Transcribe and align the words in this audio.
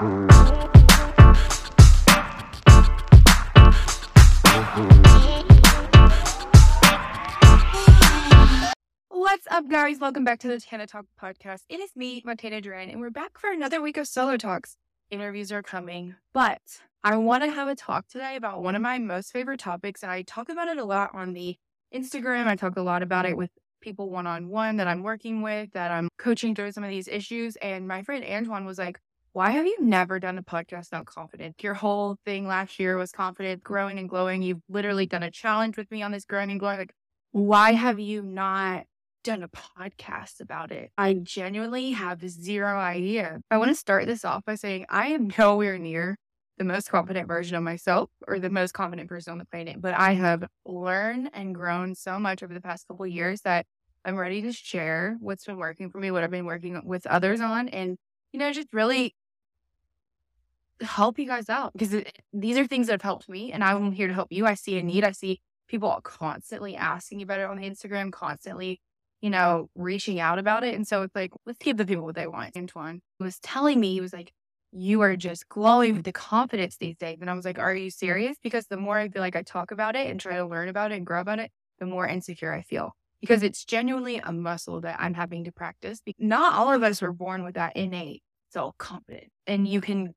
What's 0.00 0.16
up, 9.50 9.68
guys? 9.68 9.98
Welcome 10.00 10.24
back 10.24 10.38
to 10.38 10.48
the 10.48 10.58
Tana 10.58 10.86
Talk 10.86 11.04
podcast. 11.22 11.64
It 11.68 11.80
is 11.80 11.90
me, 11.94 12.22
Montana 12.24 12.62
Duran, 12.62 12.88
and 12.88 12.98
we're 12.98 13.10
back 13.10 13.38
for 13.38 13.52
another 13.52 13.82
week 13.82 13.98
of 13.98 14.08
solo 14.08 14.38
talks. 14.38 14.78
Interviews 15.10 15.52
are 15.52 15.62
coming, 15.62 16.14
but 16.32 16.62
I 17.04 17.18
want 17.18 17.44
to 17.44 17.50
have 17.50 17.68
a 17.68 17.74
talk 17.74 18.08
today 18.08 18.36
about 18.36 18.62
one 18.62 18.74
of 18.74 18.80
my 18.80 18.96
most 18.96 19.32
favorite 19.32 19.60
topics, 19.60 20.02
and 20.02 20.10
I 20.10 20.22
talk 20.22 20.48
about 20.48 20.68
it 20.68 20.78
a 20.78 20.84
lot 20.84 21.10
on 21.12 21.34
the 21.34 21.58
Instagram. 21.94 22.46
I 22.46 22.56
talk 22.56 22.78
a 22.78 22.82
lot 22.82 23.02
about 23.02 23.26
it 23.26 23.36
with 23.36 23.50
people 23.82 24.08
one 24.08 24.26
on 24.26 24.48
one 24.48 24.78
that 24.78 24.88
I'm 24.88 25.02
working 25.02 25.42
with, 25.42 25.72
that 25.72 25.90
I'm 25.90 26.08
coaching 26.16 26.54
through 26.54 26.72
some 26.72 26.84
of 26.84 26.90
these 26.90 27.06
issues. 27.06 27.56
And 27.56 27.86
my 27.86 28.02
friend 28.02 28.24
Antoine 28.24 28.64
was 28.64 28.78
like, 28.78 28.98
why 29.32 29.50
have 29.50 29.66
you 29.66 29.76
never 29.80 30.18
done 30.18 30.38
a 30.38 30.42
podcast 30.42 30.90
not 30.92 31.06
confident? 31.06 31.62
Your 31.62 31.74
whole 31.74 32.16
thing 32.24 32.46
last 32.46 32.80
year 32.80 32.96
was 32.96 33.12
confident, 33.12 33.62
growing 33.62 33.98
and 33.98 34.08
glowing. 34.08 34.42
You've 34.42 34.62
literally 34.68 35.06
done 35.06 35.22
a 35.22 35.30
challenge 35.30 35.76
with 35.76 35.90
me 35.90 36.02
on 36.02 36.10
this 36.10 36.24
growing 36.24 36.50
and 36.50 36.58
glowing. 36.58 36.78
Like, 36.78 36.94
why 37.30 37.72
have 37.72 38.00
you 38.00 38.22
not 38.22 38.84
done 39.22 39.44
a 39.44 39.48
podcast 39.48 40.40
about 40.40 40.72
it? 40.72 40.90
I 40.98 41.14
genuinely 41.14 41.92
have 41.92 42.28
zero 42.28 42.76
idea. 42.78 43.40
I 43.50 43.58
want 43.58 43.70
to 43.70 43.76
start 43.76 44.06
this 44.06 44.24
off 44.24 44.44
by 44.44 44.56
saying 44.56 44.86
I 44.88 45.08
am 45.08 45.30
nowhere 45.38 45.78
near 45.78 46.16
the 46.58 46.64
most 46.64 46.90
confident 46.90 47.28
version 47.28 47.56
of 47.56 47.62
myself 47.62 48.10
or 48.26 48.38
the 48.38 48.50
most 48.50 48.72
confident 48.72 49.08
person 49.08 49.32
on 49.32 49.38
the 49.38 49.46
planet, 49.46 49.80
but 49.80 49.94
I 49.94 50.12
have 50.14 50.44
learned 50.66 51.30
and 51.32 51.54
grown 51.54 51.94
so 51.94 52.18
much 52.18 52.42
over 52.42 52.52
the 52.52 52.60
past 52.60 52.86
couple 52.88 53.06
years 53.06 53.42
that 53.42 53.64
I'm 54.04 54.16
ready 54.16 54.42
to 54.42 54.52
share 54.52 55.16
what's 55.20 55.44
been 55.44 55.56
working 55.56 55.88
for 55.88 55.98
me, 55.98 56.10
what 56.10 56.24
I've 56.24 56.30
been 56.30 56.46
working 56.46 56.82
with 56.84 57.06
others 57.06 57.40
on, 57.40 57.68
and 57.68 57.96
you 58.32 58.38
know, 58.38 58.52
just 58.52 58.72
really 58.72 59.14
help 60.80 61.18
you 61.18 61.26
guys 61.26 61.48
out 61.48 61.72
because 61.72 62.02
these 62.32 62.56
are 62.56 62.66
things 62.66 62.86
that 62.86 62.94
have 62.94 63.02
helped 63.02 63.28
me 63.28 63.52
and 63.52 63.62
I'm 63.62 63.92
here 63.92 64.08
to 64.08 64.14
help 64.14 64.28
you. 64.30 64.46
I 64.46 64.54
see 64.54 64.78
a 64.78 64.82
need. 64.82 65.04
I 65.04 65.12
see 65.12 65.40
people 65.68 65.98
constantly 66.02 66.76
asking 66.76 67.22
about 67.22 67.38
it 67.38 67.44
on 67.46 67.58
Instagram, 67.58 68.12
constantly, 68.12 68.80
you 69.20 69.30
know, 69.30 69.68
reaching 69.74 70.20
out 70.20 70.38
about 70.38 70.64
it. 70.64 70.74
And 70.74 70.86
so 70.86 71.02
it's 71.02 71.14
like, 71.14 71.32
let's 71.46 71.58
give 71.58 71.76
the 71.76 71.86
people 71.86 72.04
what 72.04 72.14
they 72.14 72.26
want. 72.26 72.56
Antoine 72.56 73.00
was 73.18 73.38
telling 73.38 73.78
me, 73.78 73.92
he 73.92 74.00
was 74.00 74.12
like, 74.12 74.32
you 74.72 75.00
are 75.00 75.16
just 75.16 75.48
glowing 75.48 75.96
with 75.96 76.04
the 76.04 76.12
confidence 76.12 76.76
these 76.76 76.96
days. 76.96 77.18
And 77.20 77.28
I 77.28 77.34
was 77.34 77.44
like, 77.44 77.58
are 77.58 77.74
you 77.74 77.90
serious? 77.90 78.36
Because 78.42 78.66
the 78.66 78.76
more 78.76 78.98
I 78.98 79.08
feel 79.08 79.22
like 79.22 79.36
I 79.36 79.42
talk 79.42 79.70
about 79.72 79.96
it 79.96 80.08
and 80.08 80.20
try 80.20 80.36
to 80.36 80.46
learn 80.46 80.68
about 80.68 80.92
it 80.92 80.96
and 80.96 81.06
grow 81.06 81.20
about 81.20 81.40
it, 81.40 81.50
the 81.78 81.86
more 81.86 82.06
insecure 82.06 82.52
I 82.52 82.62
feel 82.62 82.94
because 83.20 83.42
it's 83.42 83.64
genuinely 83.64 84.18
a 84.18 84.32
muscle 84.32 84.80
that 84.80 84.96
I'm 84.98 85.14
having 85.14 85.44
to 85.44 85.52
practice. 85.52 86.00
Not 86.18 86.54
all 86.54 86.72
of 86.72 86.82
us 86.82 87.02
were 87.02 87.12
born 87.12 87.44
with 87.44 87.54
that 87.54 87.76
innate 87.76 88.22
self 88.50 88.76
confidence. 88.78 89.30
And 89.46 89.68
you 89.68 89.80
can 89.80 90.14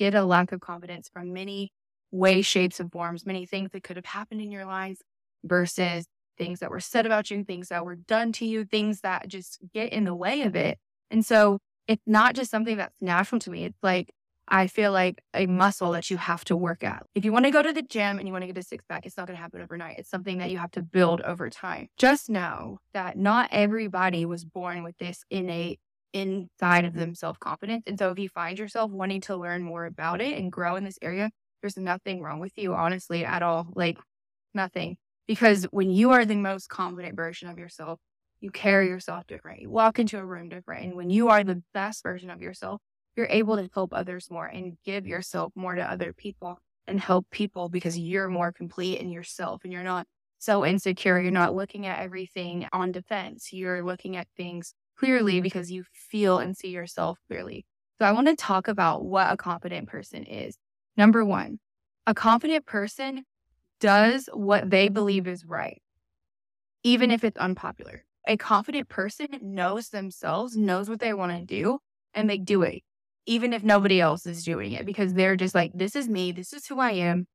get 0.00 0.14
a 0.14 0.24
lack 0.24 0.50
of 0.50 0.60
confidence 0.60 1.10
from 1.12 1.32
many 1.32 1.70
ways, 2.10 2.46
shapes, 2.46 2.80
and 2.80 2.90
forms, 2.90 3.26
many 3.26 3.44
things 3.44 3.70
that 3.72 3.84
could 3.84 3.96
have 3.96 4.06
happened 4.06 4.40
in 4.40 4.50
your 4.50 4.64
life 4.64 4.98
versus 5.44 6.06
things 6.38 6.60
that 6.60 6.70
were 6.70 6.80
said 6.80 7.04
about 7.04 7.30
you, 7.30 7.44
things 7.44 7.68
that 7.68 7.84
were 7.84 7.96
done 7.96 8.32
to 8.32 8.46
you, 8.46 8.64
things 8.64 9.02
that 9.02 9.28
just 9.28 9.58
get 9.74 9.92
in 9.92 10.04
the 10.04 10.14
way 10.14 10.40
of 10.40 10.56
it. 10.56 10.78
And 11.10 11.24
so 11.24 11.58
it's 11.86 12.02
not 12.06 12.34
just 12.34 12.50
something 12.50 12.78
that's 12.78 12.94
natural 13.02 13.38
to 13.40 13.50
me. 13.50 13.64
It's 13.64 13.82
like 13.82 14.10
I 14.48 14.68
feel 14.68 14.90
like 14.90 15.22
a 15.34 15.46
muscle 15.46 15.92
that 15.92 16.10
you 16.10 16.16
have 16.16 16.44
to 16.46 16.56
work 16.56 16.82
at. 16.82 17.04
If 17.14 17.24
you 17.24 17.30
want 17.30 17.44
to 17.44 17.50
go 17.50 17.62
to 17.62 17.72
the 17.72 17.82
gym 17.82 18.18
and 18.18 18.26
you 18.26 18.32
want 18.32 18.42
to 18.42 18.46
get 18.46 18.58
a 18.58 18.62
six 18.62 18.82
pack, 18.88 19.04
it's 19.04 19.18
not 19.18 19.26
going 19.26 19.36
to 19.36 19.42
happen 19.42 19.60
overnight. 19.60 19.98
It's 19.98 20.10
something 20.10 20.38
that 20.38 20.50
you 20.50 20.56
have 20.58 20.72
to 20.72 20.82
build 20.82 21.20
over 21.20 21.50
time. 21.50 21.88
Just 21.98 22.30
know 22.30 22.78
that 22.94 23.18
not 23.18 23.50
everybody 23.52 24.24
was 24.24 24.44
born 24.46 24.82
with 24.82 24.96
this 24.98 25.24
innate 25.30 25.78
inside 26.12 26.84
of 26.84 26.94
them 26.94 27.14
self 27.14 27.38
confidence. 27.38 27.84
And 27.86 27.98
so 27.98 28.10
if 28.10 28.18
you 28.18 28.28
find 28.28 28.58
yourself 28.58 28.90
wanting 28.90 29.20
to 29.22 29.36
learn 29.36 29.62
more 29.62 29.84
about 29.86 30.20
it 30.20 30.36
and 30.38 30.52
grow 30.52 30.76
in 30.76 30.84
this 30.84 30.98
area, 31.02 31.30
there's 31.62 31.76
nothing 31.76 32.22
wrong 32.22 32.40
with 32.40 32.52
you, 32.56 32.74
honestly, 32.74 33.24
at 33.24 33.42
all. 33.42 33.68
Like 33.74 33.98
nothing. 34.54 34.96
Because 35.26 35.64
when 35.70 35.90
you 35.90 36.10
are 36.10 36.24
the 36.24 36.36
most 36.36 36.68
confident 36.68 37.16
version 37.16 37.48
of 37.48 37.58
yourself, 37.58 38.00
you 38.40 38.50
carry 38.50 38.88
yourself 38.88 39.26
different. 39.26 39.60
You 39.60 39.70
walk 39.70 39.98
into 39.98 40.18
a 40.18 40.24
room 40.24 40.48
different. 40.48 40.86
And 40.86 40.94
when 40.96 41.10
you 41.10 41.28
are 41.28 41.44
the 41.44 41.62
best 41.74 42.02
version 42.02 42.30
of 42.30 42.40
yourself, 42.40 42.80
you're 43.16 43.26
able 43.28 43.56
to 43.56 43.68
help 43.74 43.92
others 43.92 44.28
more 44.30 44.46
and 44.46 44.76
give 44.84 45.06
yourself 45.06 45.52
more 45.54 45.74
to 45.74 45.82
other 45.82 46.12
people 46.12 46.58
and 46.86 46.98
help 46.98 47.26
people 47.30 47.68
because 47.68 47.98
you're 47.98 48.28
more 48.28 48.50
complete 48.52 48.98
in 49.00 49.10
yourself 49.10 49.62
and 49.62 49.72
you're 49.72 49.82
not 49.84 50.06
so 50.38 50.64
insecure. 50.64 51.20
You're 51.20 51.30
not 51.30 51.54
looking 51.54 51.86
at 51.86 52.00
everything 52.00 52.66
on 52.72 52.92
defense. 52.92 53.52
You're 53.52 53.84
looking 53.84 54.16
at 54.16 54.26
things 54.36 54.74
clearly 55.00 55.40
because 55.40 55.70
you 55.70 55.84
feel 55.92 56.38
and 56.38 56.56
see 56.56 56.68
yourself 56.68 57.18
clearly. 57.28 57.66
So 57.98 58.06
I 58.06 58.12
want 58.12 58.28
to 58.28 58.36
talk 58.36 58.68
about 58.68 59.04
what 59.04 59.32
a 59.32 59.36
confident 59.36 59.88
person 59.88 60.24
is. 60.24 60.56
Number 60.96 61.24
one, 61.24 61.58
a 62.06 62.14
confident 62.14 62.66
person 62.66 63.24
does 63.80 64.28
what 64.32 64.70
they 64.70 64.88
believe 64.88 65.26
is 65.26 65.44
right, 65.44 65.82
even 66.82 67.10
if 67.10 67.24
it's 67.24 67.38
unpopular. 67.38 68.04
A 68.28 68.36
confident 68.36 68.88
person 68.88 69.28
knows 69.40 69.88
themselves, 69.88 70.56
knows 70.56 70.88
what 70.88 71.00
they 71.00 71.14
want 71.14 71.32
to 71.32 71.44
do, 71.44 71.78
and 72.14 72.28
they 72.28 72.38
do 72.38 72.62
it 72.62 72.82
even 73.26 73.52
if 73.52 73.62
nobody 73.62 74.00
else 74.00 74.26
is 74.26 74.44
doing 74.44 74.72
it, 74.72 74.86
because 74.86 75.14
they're 75.14 75.36
just 75.36 75.54
like, 75.54 75.70
this 75.74 75.94
is 75.94 76.08
me, 76.08 76.32
this 76.32 76.52
is 76.52 76.66
who 76.66 76.80
I 76.80 76.92
am. 76.92 77.26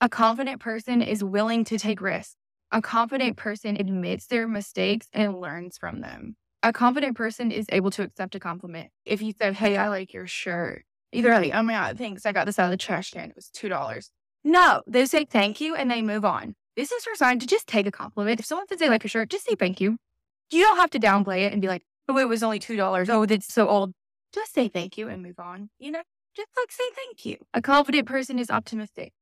A 0.00 0.08
confident 0.08 0.60
person 0.60 1.02
is 1.02 1.22
willing 1.22 1.64
to 1.66 1.78
take 1.78 2.00
risks. 2.00 2.36
A 2.72 2.82
confident 2.82 3.36
person 3.36 3.76
admits 3.78 4.26
their 4.26 4.48
mistakes 4.48 5.06
and 5.12 5.40
learns 5.40 5.78
from 5.78 6.00
them. 6.00 6.36
A 6.62 6.72
confident 6.72 7.16
person 7.16 7.52
is 7.52 7.66
able 7.70 7.90
to 7.92 8.02
accept 8.02 8.34
a 8.34 8.40
compliment. 8.40 8.90
If 9.04 9.22
you 9.22 9.32
said, 9.36 9.54
Hey, 9.54 9.76
I 9.76 9.88
like 9.88 10.12
your 10.12 10.26
shirt, 10.26 10.84
either 11.12 11.30
mm-hmm. 11.30 11.42
like, 11.42 11.54
Oh 11.54 11.62
my 11.62 11.72
God, 11.74 11.98
thanks. 11.98 12.26
I 12.26 12.32
got 12.32 12.46
this 12.46 12.58
out 12.58 12.66
of 12.66 12.70
the 12.70 12.76
trash 12.76 13.10
can. 13.10 13.30
It 13.30 13.36
was 13.36 13.50
$2. 13.54 14.10
No, 14.44 14.82
they 14.86 15.06
say 15.06 15.24
thank 15.24 15.60
you 15.60 15.74
and 15.74 15.90
they 15.90 16.02
move 16.02 16.24
on. 16.24 16.54
This 16.76 16.92
is 16.92 17.06
your 17.06 17.14
sign 17.14 17.38
to 17.38 17.46
just 17.46 17.66
take 17.66 17.86
a 17.86 17.90
compliment. 17.90 18.40
If 18.40 18.46
someone 18.46 18.68
says 18.68 18.78
they 18.78 18.88
like 18.88 19.02
your 19.02 19.08
shirt, 19.08 19.30
just 19.30 19.46
say 19.46 19.54
thank 19.54 19.80
you. 19.80 19.96
You 20.50 20.62
don't 20.62 20.76
have 20.76 20.90
to 20.90 21.00
downplay 21.00 21.46
it 21.46 21.52
and 21.52 21.62
be 21.62 21.68
like, 21.68 21.82
Oh, 22.08 22.18
it 22.18 22.28
was 22.28 22.42
only 22.42 22.60
$2. 22.60 23.08
Oh, 23.08 23.26
that's 23.26 23.52
so 23.52 23.68
old 23.68 23.92
just 24.36 24.52
say 24.52 24.68
thank 24.68 24.98
you 24.98 25.08
and 25.08 25.22
move 25.22 25.38
on. 25.38 25.70
You 25.78 25.90
know, 25.90 26.02
just 26.34 26.50
like 26.56 26.70
say 26.70 26.84
thank 26.94 27.24
you. 27.24 27.38
A 27.54 27.62
confident 27.62 28.06
person 28.06 28.38
is 28.38 28.50
optimistic. 28.50 29.12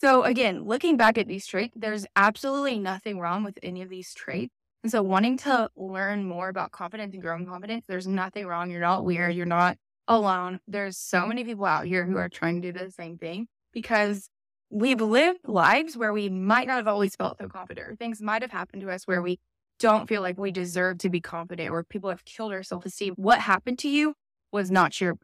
So 0.00 0.24
again, 0.24 0.64
looking 0.64 0.96
back 0.96 1.18
at 1.18 1.28
these 1.28 1.46
traits, 1.46 1.74
there's 1.76 2.06
absolutely 2.16 2.78
nothing 2.78 3.20
wrong 3.20 3.44
with 3.44 3.58
any 3.62 3.82
of 3.82 3.88
these 3.88 4.14
traits. 4.14 4.54
And 4.82 4.90
so 4.90 5.02
wanting 5.02 5.36
to 5.38 5.48
mm. 5.48 5.68
learn 5.76 6.24
more 6.24 6.48
about 6.48 6.72
confidence 6.72 7.14
and 7.14 7.22
growing 7.22 7.46
confidence, 7.46 7.84
there's 7.86 8.06
nothing 8.06 8.46
wrong. 8.46 8.70
You're 8.70 8.80
not 8.80 9.04
weird. 9.04 9.34
You're 9.34 9.46
not 9.46 9.78
alone. 10.08 10.60
There's 10.66 10.96
so 10.96 11.26
many 11.26 11.44
people 11.44 11.64
out 11.64 11.86
here 11.86 12.04
who 12.04 12.16
are 12.16 12.28
trying 12.28 12.60
to 12.62 12.72
do 12.72 12.78
the 12.78 12.90
same 12.90 13.18
thing 13.18 13.46
because 13.72 14.28
we've 14.70 15.00
lived 15.00 15.40
lives 15.46 15.96
where 15.96 16.12
we 16.12 16.28
might 16.28 16.66
not 16.66 16.76
have 16.76 16.88
always 16.88 17.14
felt 17.14 17.38
so 17.38 17.48
confident 17.48 17.88
or 17.88 17.94
things 17.94 18.20
might 18.20 18.42
have 18.42 18.50
happened 18.50 18.82
to 18.82 18.90
us 18.90 19.06
where 19.06 19.22
we 19.22 19.38
don't 19.78 20.08
feel 20.08 20.22
like 20.22 20.38
we 20.38 20.50
deserve 20.50 20.98
to 20.98 21.10
be 21.10 21.20
confident 21.20 21.70
or 21.70 21.84
people 21.84 22.10
have 22.10 22.24
killed 22.24 22.52
our 22.52 22.62
self-esteem. 22.62 23.14
What 23.16 23.40
happened 23.40 23.78
to 23.80 23.88
you 23.88 24.14
was 24.50 24.70
not 24.70 25.00
your 25.00 25.16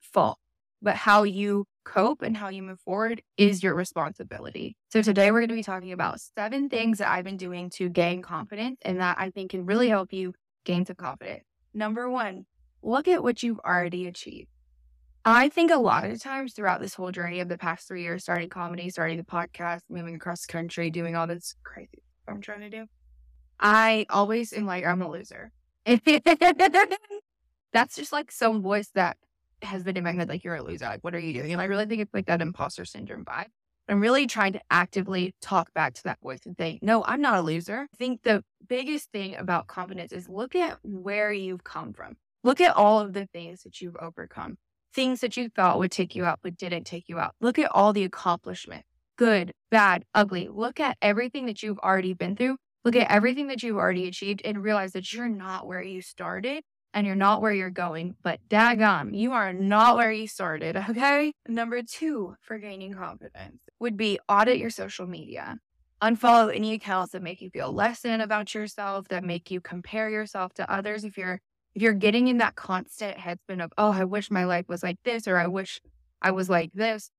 fault, 0.00 0.38
but 0.82 0.96
how 0.96 1.22
you 1.22 1.66
cope 1.84 2.22
and 2.22 2.36
how 2.36 2.48
you 2.48 2.62
move 2.62 2.80
forward 2.80 3.22
is 3.36 3.62
your 3.62 3.74
responsibility. 3.74 4.76
So 4.90 5.02
today 5.02 5.30
we're 5.30 5.40
going 5.40 5.48
to 5.48 5.54
be 5.54 5.62
talking 5.62 5.92
about 5.92 6.20
seven 6.20 6.68
things 6.68 6.98
that 6.98 7.10
I've 7.10 7.24
been 7.24 7.36
doing 7.36 7.70
to 7.76 7.88
gain 7.88 8.22
confidence 8.22 8.78
and 8.82 9.00
that 9.00 9.16
I 9.18 9.30
think 9.30 9.50
can 9.52 9.66
really 9.66 9.88
help 9.88 10.12
you 10.12 10.34
gain 10.64 10.86
some 10.86 10.96
confidence. 10.96 11.44
Number 11.72 12.08
one, 12.08 12.46
look 12.82 13.08
at 13.08 13.22
what 13.22 13.42
you've 13.42 13.60
already 13.60 14.06
achieved. 14.06 14.48
I 15.24 15.50
think 15.50 15.70
a 15.70 15.76
lot 15.76 16.04
of 16.04 16.20
times 16.20 16.54
throughout 16.54 16.80
this 16.80 16.94
whole 16.94 17.12
journey 17.12 17.40
of 17.40 17.48
the 17.48 17.58
past 17.58 17.86
three 17.86 18.02
years, 18.02 18.22
starting 18.22 18.48
comedy, 18.48 18.88
starting 18.88 19.18
the 19.18 19.22
podcast, 19.22 19.80
moving 19.90 20.14
across 20.14 20.46
the 20.46 20.52
country, 20.52 20.90
doing 20.90 21.14
all 21.14 21.26
this 21.26 21.54
crazy 21.62 22.02
I'm 22.26 22.40
trying 22.40 22.60
to 22.60 22.70
do, 22.70 22.86
I 23.58 24.06
always 24.08 24.52
am 24.52 24.64
like, 24.64 24.86
I'm 24.86 25.02
a 25.02 25.10
loser. 25.10 25.50
that's 27.72 27.96
just 27.96 28.12
like 28.12 28.30
some 28.30 28.62
voice 28.62 28.88
that 28.94 29.16
has 29.62 29.82
been 29.82 29.96
in 29.96 30.04
my 30.04 30.12
head, 30.12 30.28
like, 30.28 30.44
you're 30.44 30.56
a 30.56 30.62
loser. 30.62 30.86
Like, 30.86 31.02
what 31.02 31.14
are 31.14 31.18
you 31.18 31.32
doing? 31.32 31.52
And 31.52 31.60
I 31.60 31.64
really 31.66 31.86
think 31.86 32.02
it's 32.02 32.14
like 32.14 32.26
that 32.26 32.42
imposter 32.42 32.84
syndrome 32.84 33.24
vibe. 33.24 33.46
I'm 33.88 34.00
really 34.00 34.26
trying 34.26 34.52
to 34.52 34.60
actively 34.70 35.34
talk 35.42 35.74
back 35.74 35.94
to 35.94 36.04
that 36.04 36.20
voice 36.22 36.40
and 36.46 36.56
say, 36.56 36.78
no, 36.80 37.02
I'm 37.04 37.20
not 37.20 37.38
a 37.38 37.42
loser. 37.42 37.88
I 37.92 37.96
think 37.96 38.22
the 38.22 38.44
biggest 38.68 39.10
thing 39.10 39.34
about 39.34 39.66
confidence 39.66 40.12
is 40.12 40.28
look 40.28 40.54
at 40.54 40.78
where 40.84 41.32
you've 41.32 41.64
come 41.64 41.92
from. 41.92 42.16
Look 42.44 42.60
at 42.60 42.76
all 42.76 43.00
of 43.00 43.12
the 43.12 43.26
things 43.26 43.64
that 43.64 43.80
you've 43.80 43.96
overcome, 43.96 44.58
things 44.94 45.20
that 45.20 45.36
you 45.36 45.48
thought 45.48 45.78
would 45.80 45.90
take 45.90 46.14
you 46.14 46.24
out, 46.24 46.38
but 46.42 46.56
didn't 46.56 46.84
take 46.84 47.08
you 47.08 47.18
out. 47.18 47.34
Look 47.40 47.58
at 47.58 47.70
all 47.72 47.92
the 47.92 48.04
accomplishment, 48.04 48.84
good, 49.18 49.52
bad, 49.70 50.04
ugly. 50.14 50.48
Look 50.48 50.78
at 50.78 50.96
everything 51.02 51.46
that 51.46 51.62
you've 51.62 51.80
already 51.80 52.14
been 52.14 52.36
through. 52.36 52.58
Look 52.84 52.96
at 52.96 53.10
everything 53.10 53.48
that 53.48 53.62
you've 53.62 53.76
already 53.76 54.06
achieved 54.06 54.40
and 54.44 54.62
realize 54.62 54.92
that 54.92 55.12
you're 55.12 55.28
not 55.28 55.66
where 55.66 55.82
you 55.82 56.00
started 56.00 56.62
and 56.92 57.06
you're 57.06 57.16
not 57.16 57.40
where 57.40 57.52
you're 57.52 57.70
going, 57.70 58.16
but 58.22 58.40
daggum, 58.48 59.16
you 59.16 59.32
are 59.32 59.52
not 59.52 59.96
where 59.96 60.12
you 60.12 60.26
started, 60.26 60.76
okay? 60.76 61.32
Number 61.48 61.82
two 61.82 62.36
for 62.40 62.58
gaining 62.58 62.94
confidence 62.94 63.60
would 63.78 63.96
be 63.96 64.18
audit 64.28 64.58
your 64.58 64.70
social 64.70 65.06
media. 65.06 65.58
Unfollow 66.02 66.54
any 66.54 66.72
accounts 66.72 67.12
that 67.12 67.22
make 67.22 67.40
you 67.40 67.50
feel 67.50 67.72
less 67.72 68.00
than 68.00 68.20
about 68.20 68.54
yourself, 68.54 69.08
that 69.08 69.22
make 69.22 69.50
you 69.50 69.60
compare 69.60 70.08
yourself 70.08 70.54
to 70.54 70.70
others. 70.72 71.04
If 71.04 71.18
you're 71.18 71.40
if 71.74 71.82
you're 71.82 71.92
getting 71.92 72.28
in 72.28 72.38
that 72.38 72.56
constant 72.56 73.16
headspin 73.16 73.62
of, 73.62 73.72
oh, 73.78 73.92
I 73.92 74.04
wish 74.04 74.30
my 74.30 74.44
life 74.44 74.66
was 74.68 74.82
like 74.82 74.98
this, 75.04 75.28
or 75.28 75.36
I 75.36 75.46
wish 75.46 75.80
I 76.20 76.32
was 76.32 76.50
like 76.50 76.72
this, 76.72 77.10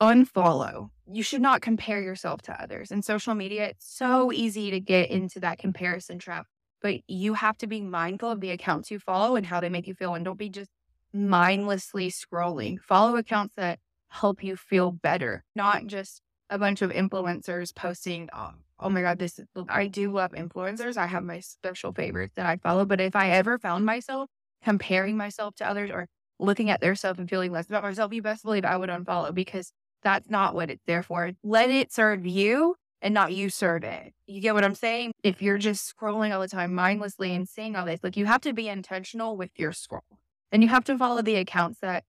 unfollow. 0.00 0.90
You 1.10 1.22
should 1.22 1.40
not 1.40 1.60
compare 1.60 2.00
yourself 2.00 2.42
to 2.42 2.62
others. 2.62 2.90
In 2.90 3.02
social 3.02 3.34
media, 3.34 3.66
it's 3.66 3.86
so 3.88 4.30
easy 4.32 4.70
to 4.70 4.80
get 4.80 5.10
into 5.10 5.40
that 5.40 5.58
comparison 5.58 6.18
trap, 6.18 6.46
but 6.86 7.00
you 7.08 7.34
have 7.34 7.58
to 7.58 7.66
be 7.66 7.80
mindful 7.80 8.30
of 8.30 8.40
the 8.40 8.50
accounts 8.50 8.92
you 8.92 9.00
follow 9.00 9.34
and 9.34 9.44
how 9.44 9.58
they 9.58 9.68
make 9.68 9.88
you 9.88 9.94
feel. 9.94 10.14
And 10.14 10.24
don't 10.24 10.38
be 10.38 10.48
just 10.48 10.70
mindlessly 11.12 12.12
scrolling. 12.12 12.78
Follow 12.78 13.16
accounts 13.16 13.56
that 13.56 13.80
help 14.06 14.44
you 14.44 14.54
feel 14.54 14.92
better, 14.92 15.42
not 15.56 15.88
just 15.88 16.22
a 16.48 16.60
bunch 16.60 16.82
of 16.82 16.92
influencers 16.92 17.74
posting, 17.74 18.28
oh, 18.32 18.52
oh 18.78 18.88
my 18.88 19.02
God, 19.02 19.18
this 19.18 19.36
is, 19.40 19.46
I 19.68 19.88
do 19.88 20.12
love 20.12 20.30
influencers. 20.30 20.96
I 20.96 21.06
have 21.08 21.24
my 21.24 21.40
special 21.40 21.92
favorites 21.92 22.34
that 22.36 22.46
I 22.46 22.56
follow. 22.58 22.84
But 22.84 23.00
if 23.00 23.16
I 23.16 23.30
ever 23.30 23.58
found 23.58 23.84
myself 23.84 24.30
comparing 24.62 25.16
myself 25.16 25.56
to 25.56 25.68
others 25.68 25.90
or 25.90 26.06
looking 26.38 26.70
at 26.70 26.80
their 26.80 26.94
stuff 26.94 27.18
and 27.18 27.28
feeling 27.28 27.50
less 27.50 27.66
about 27.66 27.82
myself, 27.82 28.12
you 28.12 28.22
best 28.22 28.44
believe 28.44 28.64
I 28.64 28.76
would 28.76 28.90
unfollow 28.90 29.34
because 29.34 29.72
that's 30.04 30.30
not 30.30 30.54
what 30.54 30.70
it's 30.70 30.84
there 30.86 31.02
for. 31.02 31.32
Let 31.42 31.68
it 31.68 31.92
serve 31.92 32.24
you 32.24 32.76
and 33.02 33.14
not 33.14 33.32
you 33.32 33.50
serve 33.50 33.84
it. 33.84 34.12
You 34.26 34.40
get 34.40 34.54
what 34.54 34.64
I'm 34.64 34.74
saying? 34.74 35.12
If 35.22 35.42
you're 35.42 35.58
just 35.58 35.94
scrolling 35.94 36.34
all 36.34 36.40
the 36.40 36.48
time 36.48 36.74
mindlessly 36.74 37.34
and 37.34 37.48
seeing 37.48 37.76
all 37.76 37.86
this, 37.86 38.00
like 38.02 38.16
you 38.16 38.26
have 38.26 38.40
to 38.42 38.52
be 38.52 38.68
intentional 38.68 39.36
with 39.36 39.50
your 39.56 39.72
scroll 39.72 40.02
and 40.50 40.62
you 40.62 40.68
have 40.68 40.84
to 40.84 40.98
follow 40.98 41.22
the 41.22 41.36
accounts 41.36 41.80
that 41.80 42.04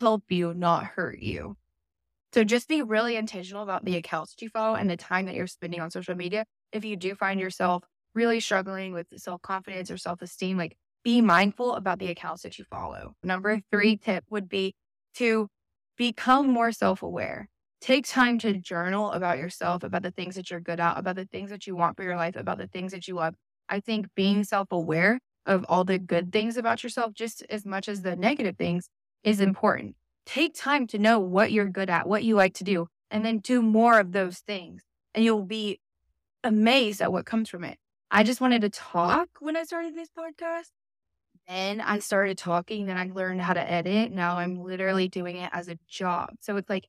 help 0.00 0.24
you, 0.28 0.54
not 0.54 0.84
hurt 0.84 1.18
you. 1.18 1.56
So 2.32 2.44
just 2.44 2.68
be 2.68 2.82
really 2.82 3.16
intentional 3.16 3.62
about 3.62 3.84
the 3.84 3.96
accounts 3.96 4.34
that 4.34 4.42
you 4.42 4.48
follow 4.48 4.76
and 4.76 4.88
the 4.88 4.96
time 4.96 5.26
that 5.26 5.34
you're 5.34 5.46
spending 5.46 5.80
on 5.80 5.90
social 5.90 6.14
media. 6.14 6.44
If 6.72 6.84
you 6.84 6.96
do 6.96 7.14
find 7.14 7.40
yourself 7.40 7.84
really 8.14 8.40
struggling 8.40 8.92
with 8.92 9.06
self 9.16 9.42
confidence 9.42 9.90
or 9.90 9.98
self 9.98 10.22
esteem, 10.22 10.56
like 10.56 10.76
be 11.02 11.20
mindful 11.20 11.74
about 11.74 11.98
the 11.98 12.08
accounts 12.08 12.42
that 12.42 12.58
you 12.58 12.64
follow. 12.70 13.14
Number 13.22 13.60
three 13.72 13.96
tip 13.96 14.24
would 14.30 14.48
be 14.48 14.74
to 15.14 15.48
become 15.96 16.48
more 16.48 16.72
self 16.72 17.02
aware. 17.02 17.48
Take 17.80 18.06
time 18.06 18.38
to 18.40 18.52
journal 18.58 19.10
about 19.12 19.38
yourself, 19.38 19.82
about 19.82 20.02
the 20.02 20.10
things 20.10 20.34
that 20.34 20.50
you're 20.50 20.60
good 20.60 20.80
at, 20.80 20.98
about 20.98 21.16
the 21.16 21.24
things 21.24 21.48
that 21.50 21.66
you 21.66 21.74
want 21.74 21.96
for 21.96 22.02
your 22.02 22.16
life, 22.16 22.36
about 22.36 22.58
the 22.58 22.66
things 22.66 22.92
that 22.92 23.08
you 23.08 23.14
love. 23.14 23.34
I 23.70 23.80
think 23.80 24.08
being 24.14 24.44
self 24.44 24.70
aware 24.70 25.18
of 25.46 25.64
all 25.68 25.84
the 25.84 25.98
good 25.98 26.30
things 26.32 26.56
about 26.56 26.82
yourself, 26.82 27.14
just 27.14 27.42
as 27.48 27.64
much 27.64 27.88
as 27.88 28.02
the 28.02 28.16
negative 28.16 28.56
things, 28.58 28.88
is 29.24 29.40
important. 29.40 29.96
Take 30.26 30.54
time 30.54 30.86
to 30.88 30.98
know 30.98 31.18
what 31.18 31.52
you're 31.52 31.68
good 31.68 31.88
at, 31.88 32.06
what 32.06 32.22
you 32.22 32.34
like 32.34 32.54
to 32.54 32.64
do, 32.64 32.86
and 33.10 33.24
then 33.24 33.38
do 33.38 33.62
more 33.62 33.98
of 33.98 34.12
those 34.12 34.38
things. 34.40 34.82
And 35.14 35.24
you'll 35.24 35.44
be 35.44 35.80
amazed 36.44 37.00
at 37.00 37.12
what 37.12 37.26
comes 37.26 37.48
from 37.48 37.64
it. 37.64 37.78
I 38.10 38.24
just 38.24 38.40
wanted 38.40 38.60
to 38.60 38.70
talk 38.70 39.28
when 39.40 39.56
I 39.56 39.62
started 39.62 39.94
this 39.94 40.10
podcast. 40.16 40.70
Then 41.48 41.80
I 41.80 41.98
started 42.00 42.38
talking, 42.38 42.86
then 42.86 42.96
I 42.96 43.10
learned 43.12 43.40
how 43.40 43.54
to 43.54 43.70
edit. 43.70 44.12
Now 44.12 44.36
I'm 44.36 44.62
literally 44.62 45.08
doing 45.08 45.36
it 45.36 45.50
as 45.52 45.68
a 45.68 45.78
job. 45.88 46.30
So 46.40 46.56
it's 46.56 46.68
like 46.68 46.86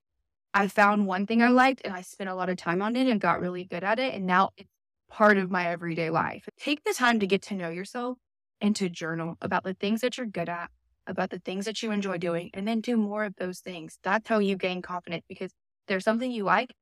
I 0.54 0.68
found 0.68 1.08
one 1.08 1.26
thing 1.26 1.42
I 1.42 1.48
liked 1.48 1.82
and 1.86 1.94
I 1.94 2.02
spent 2.02 2.30
a 2.30 2.36
lot 2.36 2.50
of 2.50 2.58
time 2.58 2.82
on 2.82 2.96
it 2.96 3.08
and 3.08 3.22
got 3.22 3.40
really 3.40 3.64
good 3.64 3.84
at 3.84 4.00
it. 4.00 4.14
And 4.14 4.26
now 4.26 4.52
it's 4.58 4.70
part 5.10 5.38
of 5.38 5.50
my 5.52 5.68
everyday 5.68 6.10
life. 6.10 6.48
Take 6.60 6.84
the 6.84 6.94
time 6.94 7.20
to 7.20 7.28
get 7.28 7.42
to 7.44 7.54
know 7.54 7.70
yourself 7.70 8.18
and 8.60 8.76
to 8.76 8.90
journal 8.90 9.38
about 9.42 9.64
the 9.64 9.74
things 9.74 10.02
that 10.02 10.18
you're 10.18 10.28
good 10.28 10.50
at, 10.50 10.70
about 11.08 11.30
the 11.30 11.40
things 11.40 11.66
that 11.66 11.82
you 11.82 11.92
enjoy 11.92 12.18
doing, 12.18 12.50
and 12.54 12.68
then 12.68 12.82
do 12.82 12.98
more 12.98 13.24
of 13.24 13.36
those 13.38 13.60
things. 13.60 13.98
That's 14.04 14.28
how 14.28 14.40
you 14.40 14.56
gain 14.56 14.82
confidence 14.82 15.24
because 15.28 15.52
there's 15.88 16.04
something 16.04 16.32
you 16.32 16.44
like, 16.44 16.74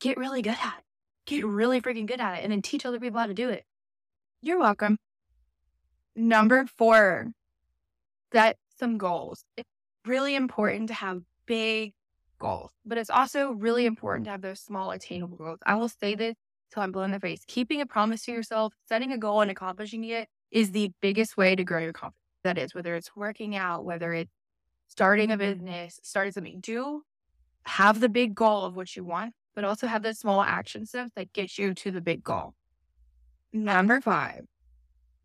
get 0.00 0.16
really 0.16 0.42
good 0.42 0.56
at 0.62 0.78
it. 0.78 0.84
Get 1.26 1.44
really 1.46 1.80
freaking 1.80 2.06
good 2.06 2.20
at 2.20 2.38
it 2.38 2.44
and 2.44 2.52
then 2.52 2.62
teach 2.62 2.86
other 2.86 2.98
people 2.98 3.20
how 3.20 3.26
to 3.26 3.34
do 3.34 3.50
it. 3.50 3.64
You're 4.40 4.58
welcome. 4.58 4.98
Number 6.16 6.66
four, 6.76 7.28
set 8.32 8.56
some 8.78 8.98
goals. 8.98 9.44
It's 9.56 9.68
really 10.06 10.34
important 10.34 10.88
to 10.88 10.94
have 10.94 11.22
big 11.46 11.92
goals, 12.38 12.70
but 12.84 12.98
it's 12.98 13.10
also 13.10 13.52
really 13.52 13.86
important 13.86 14.24
mm-hmm. 14.24 14.28
to 14.28 14.32
have 14.32 14.42
those 14.42 14.60
small, 14.60 14.90
attainable 14.90 15.36
goals. 15.36 15.58
I 15.66 15.74
will 15.74 15.88
say 15.88 16.14
this 16.14 16.36
till 16.72 16.82
I'm 16.82 16.92
blue 16.92 17.02
in 17.02 17.10
the 17.10 17.20
face. 17.20 17.42
Keeping 17.46 17.80
a 17.80 17.86
promise 17.86 18.24
to 18.24 18.32
yourself, 18.32 18.74
setting 18.88 19.12
a 19.12 19.18
goal 19.18 19.40
and 19.40 19.50
accomplishing 19.50 20.04
it 20.04 20.28
is 20.50 20.70
the 20.70 20.92
biggest 21.00 21.36
way 21.36 21.54
to 21.54 21.64
grow 21.64 21.80
your 21.80 21.92
confidence. 21.92 22.22
That 22.44 22.58
is, 22.58 22.74
whether 22.74 22.94
it's 22.94 23.14
working 23.16 23.56
out, 23.56 23.84
whether 23.84 24.12
it's 24.12 24.30
starting 24.86 25.30
a 25.30 25.36
business, 25.36 26.00
starting 26.02 26.32
something, 26.32 26.60
do 26.60 27.02
have 27.64 28.00
the 28.00 28.08
big 28.08 28.34
goal 28.34 28.64
of 28.64 28.76
what 28.76 28.94
you 28.96 29.04
want, 29.04 29.34
but 29.54 29.64
also 29.64 29.86
have 29.86 30.02
the 30.02 30.14
small 30.14 30.40
action 30.40 30.86
steps 30.86 31.10
that 31.16 31.32
get 31.32 31.58
you 31.58 31.74
to 31.74 31.90
the 31.90 32.00
big 32.00 32.22
goal. 32.22 32.54
Number 33.52 34.00
five, 34.00 34.46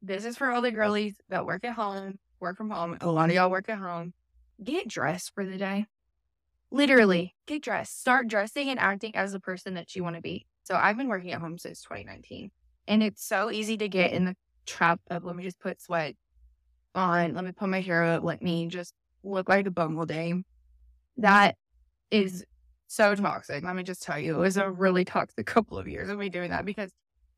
this 0.02 0.26
is 0.26 0.38
for 0.38 0.52
all 0.52 0.62
the 0.62 0.72
girlies 0.72 1.16
that 1.30 1.46
work 1.46 1.64
at 1.64 1.74
home, 1.74 2.20
work 2.40 2.58
from 2.58 2.70
home. 2.70 2.98
A 3.00 3.10
lot 3.10 3.30
of 3.30 3.36
y'all 3.36 3.52
work 3.52 3.70
at 3.70 3.78
home. 3.78 4.14
Get 4.62 4.88
dressed 4.88 5.34
for 5.34 5.46
the 5.46 5.58
day. 5.58 5.86
Literally, 6.74 7.36
get 7.46 7.62
dressed. 7.62 8.02
Start 8.02 8.28
dressing 8.28 8.68
and 8.68 8.80
acting 8.80 9.16
as 9.16 9.32
the 9.32 9.40
person 9.40 9.76
that 9.76 9.96
you 9.96 10.04
want 10.04 10.16
to 10.16 10.24
be. 10.24 10.48
So 10.64 10.74
I've 10.74 10.98
been 10.98 11.08
working 11.08 11.32
at 11.32 11.40
home 11.40 11.60
since 11.60 11.84
2019, 11.84 12.50
and 12.88 13.04
it's 13.04 13.24
so 13.24 13.52
easy 13.52 13.78
to 13.78 13.88
get 13.88 14.12
in 14.12 14.26
the 14.26 14.36
trap 14.66 15.00
of 15.12 15.24
let 15.24 15.36
me 15.36 15.44
just 15.44 15.60
put 15.60 15.80
sweat 15.80 16.16
on, 16.96 17.36
let 17.36 17.46
me 17.46 17.52
put 17.52 17.70
my 17.70 17.80
hair 17.80 18.04
up, 18.04 18.24
let 18.24 18.42
me 18.42 18.66
just 18.66 18.96
look 19.24 19.50
like 19.50 19.68
a 19.68 19.72
bungle 19.72 20.08
dame. 20.08 20.46
That 21.18 21.58
is 22.10 22.44
so 22.88 23.14
toxic. 23.14 23.64
Let 23.64 23.76
me 23.76 23.84
just 23.84 24.02
tell 24.02 24.18
you, 24.18 24.34
it 24.34 24.40
was 24.40 24.58
a 24.58 24.68
really 24.68 25.06
toxic 25.06 25.46
couple 25.46 25.78
of 25.78 25.88
years 25.88 26.10
of 26.10 26.18
me 26.18 26.30
doing 26.30 26.50
that 26.50 26.66
because 26.66 26.90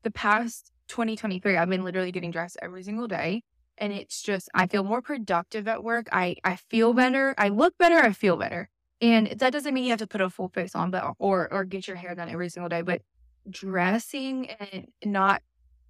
the 0.02 0.10
past 0.10 0.72
2023, 0.88 1.58
I've 1.58 1.68
been 1.68 1.84
literally 1.84 2.10
getting 2.10 2.30
dressed 2.30 2.56
every 2.62 2.82
single 2.82 3.06
day. 3.06 3.42
And 3.76 3.92
it's 3.92 4.22
just, 4.22 4.48
I 4.54 4.66
feel 4.66 4.82
more 4.82 5.02
productive 5.02 5.68
at 5.68 5.84
work. 5.84 6.08
I, 6.10 6.36
I 6.42 6.56
feel 6.56 6.94
better. 6.94 7.34
I 7.36 7.50
look 7.50 7.76
better. 7.76 7.98
I 7.98 8.12
feel 8.12 8.38
better. 8.38 8.70
And 9.00 9.28
that 9.38 9.52
doesn't 9.52 9.74
mean 9.74 9.84
you 9.84 9.90
have 9.90 9.98
to 9.98 10.06
put 10.06 10.20
a 10.20 10.30
full 10.30 10.48
face 10.48 10.74
on, 10.74 10.90
but 10.90 11.14
or 11.18 11.52
or 11.52 11.64
get 11.64 11.86
your 11.86 11.96
hair 11.96 12.14
done 12.14 12.30
every 12.30 12.48
single 12.48 12.68
day. 12.68 12.82
But 12.82 13.02
dressing 13.48 14.48
and 14.48 14.88
not 15.04 15.42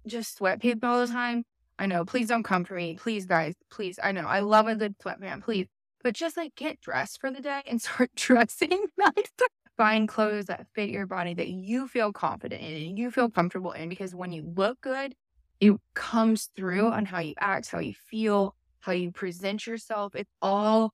just 0.05 0.39
sweatpants 0.39 0.83
all 0.83 1.05
the 1.05 1.11
time. 1.11 1.43
I 1.79 1.85
know. 1.85 2.05
Please 2.05 2.27
don't 2.27 2.43
come 2.43 2.65
for 2.65 2.73
me. 2.73 2.97
Please, 2.99 3.25
guys. 3.25 3.55
Please. 3.69 3.99
I 4.01 4.11
know. 4.11 4.25
I 4.25 4.39
love 4.39 4.67
a 4.67 4.75
good 4.75 4.97
sweatpants. 4.99 5.43
Please. 5.43 5.67
But 6.03 6.15
just 6.15 6.37
like 6.37 6.55
get 6.55 6.81
dressed 6.81 7.19
for 7.19 7.31
the 7.31 7.41
day 7.41 7.61
and 7.65 7.81
start 7.81 8.11
dressing. 8.15 8.85
Find 9.77 10.07
clothes 10.07 10.45
that 10.45 10.65
fit 10.73 10.89
your 10.89 11.05
body 11.05 11.35
that 11.35 11.49
you 11.49 11.87
feel 11.87 12.11
confident 12.11 12.63
in 12.63 12.87
and 12.87 12.97
you 12.97 13.11
feel 13.11 13.29
comfortable 13.29 13.73
in 13.73 13.89
because 13.89 14.15
when 14.15 14.31
you 14.31 14.51
look 14.55 14.81
good, 14.81 15.13
it 15.59 15.73
comes 15.93 16.49
through 16.55 16.87
on 16.87 17.05
how 17.05 17.19
you 17.19 17.35
act, 17.39 17.69
how 17.69 17.79
you 17.79 17.93
feel, 17.93 18.55
how 18.79 18.91
you 18.91 19.11
present 19.11 19.67
yourself. 19.67 20.15
It's 20.15 20.31
all 20.41 20.93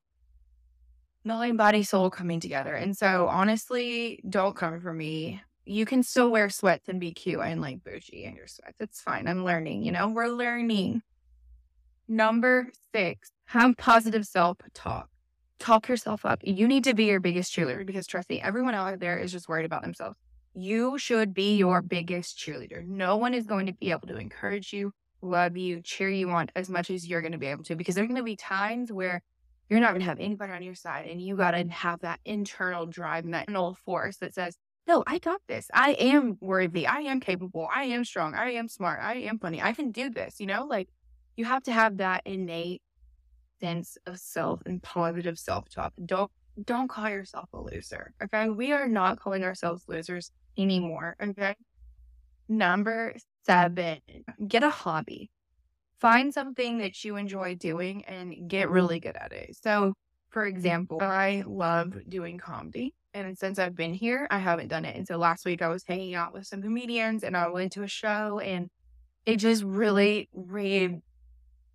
mind, 1.24 1.58
body, 1.58 1.82
soul 1.82 2.10
coming 2.10 2.40
together. 2.40 2.74
And 2.74 2.96
so 2.96 3.28
honestly, 3.28 4.20
don't 4.28 4.54
come 4.54 4.80
for 4.80 4.92
me 4.92 5.40
you 5.66 5.86
can 5.86 6.02
still 6.02 6.30
wear 6.30 6.50
sweats 6.50 6.88
and 6.88 7.00
be 7.00 7.12
cute 7.12 7.40
and 7.40 7.60
like 7.60 7.82
bougie 7.84 8.24
in 8.24 8.36
your 8.36 8.46
sweats. 8.46 8.76
It's 8.80 9.00
fine. 9.00 9.26
I'm 9.26 9.44
learning, 9.44 9.82
you 9.82 9.92
know, 9.92 10.08
we're 10.08 10.28
learning. 10.28 11.02
Number 12.06 12.68
six, 12.94 13.30
have 13.46 13.76
positive 13.76 14.26
self 14.26 14.58
talk. 14.74 15.08
Talk 15.58 15.88
yourself 15.88 16.26
up. 16.26 16.40
You 16.42 16.68
need 16.68 16.84
to 16.84 16.94
be 16.94 17.04
your 17.04 17.20
biggest 17.20 17.54
cheerleader 17.54 17.86
because 17.86 18.06
trust 18.06 18.28
me, 18.28 18.40
everyone 18.40 18.74
out 18.74 18.98
there 19.00 19.18
is 19.18 19.32
just 19.32 19.48
worried 19.48 19.64
about 19.64 19.82
themselves. 19.82 20.18
You 20.54 20.98
should 20.98 21.32
be 21.32 21.56
your 21.56 21.80
biggest 21.80 22.38
cheerleader. 22.38 22.86
No 22.86 23.16
one 23.16 23.32
is 23.32 23.46
going 23.46 23.66
to 23.66 23.72
be 23.72 23.90
able 23.90 24.06
to 24.08 24.16
encourage 24.16 24.72
you, 24.72 24.92
love 25.22 25.56
you, 25.56 25.80
cheer 25.80 26.10
you 26.10 26.28
on 26.30 26.48
as 26.54 26.68
much 26.68 26.90
as 26.90 27.08
you're 27.08 27.22
going 27.22 27.32
to 27.32 27.38
be 27.38 27.46
able 27.46 27.64
to 27.64 27.76
because 27.76 27.94
there 27.94 28.04
are 28.04 28.08
going 28.08 28.18
to 28.18 28.22
be 28.22 28.36
times 28.36 28.92
where 28.92 29.22
you're 29.68 29.80
not 29.80 29.90
going 29.90 30.00
to 30.00 30.06
have 30.06 30.20
anybody 30.20 30.52
on 30.52 30.62
your 30.62 30.74
side 30.74 31.06
and 31.06 31.20
you 31.20 31.36
got 31.36 31.52
to 31.52 31.66
have 31.68 32.00
that 32.00 32.20
internal 32.24 32.86
drive 32.86 33.24
and 33.24 33.34
that 33.34 33.48
internal 33.48 33.76
force 33.84 34.18
that 34.18 34.34
says, 34.34 34.56
no, 34.86 35.02
I 35.06 35.18
got 35.18 35.40
this. 35.48 35.68
I 35.72 35.92
am 35.92 36.36
worthy. 36.40 36.86
I 36.86 37.00
am 37.00 37.20
capable. 37.20 37.68
I 37.74 37.84
am 37.84 38.04
strong. 38.04 38.34
I 38.34 38.52
am 38.52 38.68
smart. 38.68 39.00
I 39.02 39.14
am 39.14 39.38
funny. 39.38 39.62
I 39.62 39.72
can 39.72 39.92
do 39.92 40.10
this. 40.10 40.36
You 40.38 40.46
know, 40.46 40.66
like 40.66 40.88
you 41.36 41.46
have 41.46 41.62
to 41.64 41.72
have 41.72 41.96
that 41.98 42.22
innate 42.26 42.82
sense 43.60 43.96
of 44.06 44.18
self 44.18 44.60
and 44.66 44.82
positive 44.82 45.38
self 45.38 45.68
talk. 45.70 45.94
Don't 46.04 46.30
don't 46.62 46.88
call 46.88 47.08
yourself 47.08 47.48
a 47.52 47.60
loser. 47.60 48.12
Okay. 48.22 48.50
We 48.50 48.72
are 48.72 48.86
not 48.86 49.18
calling 49.18 49.42
ourselves 49.42 49.84
losers 49.88 50.30
anymore. 50.58 51.16
Okay. 51.20 51.54
Number 52.48 53.14
seven, 53.46 54.00
get 54.46 54.62
a 54.62 54.70
hobby. 54.70 55.30
Find 56.04 56.34
something 56.34 56.78
that 56.78 57.02
you 57.02 57.16
enjoy 57.16 57.54
doing 57.54 58.04
and 58.04 58.46
get 58.50 58.68
really 58.68 59.00
good 59.00 59.16
at 59.16 59.32
it. 59.32 59.56
So, 59.56 59.94
for 60.28 60.44
example, 60.44 61.00
I 61.00 61.44
love 61.46 61.96
doing 62.10 62.36
comedy. 62.36 62.92
And 63.14 63.38
since 63.38 63.58
I've 63.58 63.74
been 63.74 63.94
here, 63.94 64.26
I 64.30 64.38
haven't 64.38 64.68
done 64.68 64.84
it. 64.84 64.96
And 64.96 65.06
so 65.08 65.16
last 65.16 65.46
week 65.46 65.62
I 65.62 65.68
was 65.68 65.84
hanging 65.86 66.14
out 66.14 66.34
with 66.34 66.46
some 66.46 66.60
comedians 66.60 67.24
and 67.24 67.34
I 67.34 67.48
went 67.48 67.72
to 67.72 67.84
a 67.84 67.88
show 67.88 68.38
and 68.38 68.68
it 69.26 69.36
just 69.38 69.64
really 69.64 70.28
re- 70.34 71.00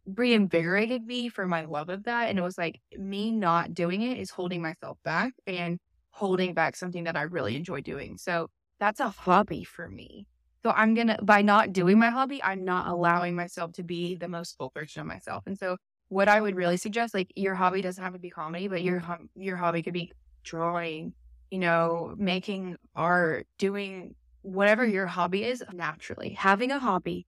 reinvigorated 0.05 1.03
me 1.05 1.29
for 1.29 1.47
my 1.47 1.65
love 1.65 1.89
of 1.89 2.03
that. 2.03 2.29
And 2.29 2.39
it 2.39 2.43
was 2.43 2.57
like 2.57 2.81
me 2.97 3.31
not 3.31 3.73
doing 3.73 4.01
it 4.03 4.19
is 4.19 4.31
holding 4.31 4.61
myself 4.61 4.99
back 5.03 5.33
and 5.47 5.79
holding 6.11 6.53
back 6.53 6.75
something 6.75 7.05
that 7.05 7.17
I 7.17 7.23
really 7.23 7.55
enjoy 7.55 7.81
doing. 7.81 8.17
So 8.17 8.49
that's 8.79 8.99
a 8.99 9.09
hobby 9.09 9.63
for 9.63 9.89
me. 9.89 10.27
So 10.63 10.71
I'm 10.71 10.93
going 10.93 11.07
to, 11.07 11.17
by 11.21 11.41
not 11.41 11.71
doing 11.71 11.97
my 11.97 12.09
hobby, 12.09 12.43
I'm 12.43 12.65
not 12.65 12.87
allowing 12.87 13.35
myself 13.35 13.71
to 13.73 13.83
be 13.83 14.15
the 14.15 14.27
most 14.27 14.57
full 14.57 14.71
version 14.73 15.01
of 15.01 15.07
myself. 15.07 15.43
And 15.45 15.57
so 15.57 15.77
what 16.09 16.27
I 16.27 16.41
would 16.41 16.55
really 16.55 16.77
suggest, 16.77 17.13
like 17.13 17.31
your 17.35 17.55
hobby 17.55 17.81
doesn't 17.81 18.03
have 18.03 18.13
to 18.13 18.19
be 18.19 18.29
comedy, 18.29 18.67
but 18.67 18.81
your 18.81 19.01
your 19.35 19.55
hobby 19.55 19.81
could 19.83 19.93
be 19.93 20.11
drawing, 20.43 21.13
you 21.49 21.59
know, 21.59 22.13
making 22.17 22.75
art, 22.95 23.47
doing 23.57 24.15
whatever 24.41 24.85
your 24.85 25.05
hobby 25.05 25.43
is 25.43 25.63
naturally. 25.71 26.31
Having 26.31 26.71
a 26.71 26.79
hobby, 26.79 27.25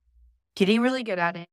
getting 0.56 0.82
really 0.82 1.04
good 1.04 1.20
at 1.20 1.38
it 1.38 1.48